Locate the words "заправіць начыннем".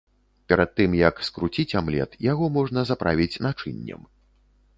2.93-4.01